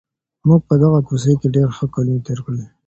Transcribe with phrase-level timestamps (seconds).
[0.47, 2.59] موږ په دغه کوڅې کي ډېر ښه کلونه تېر کړل.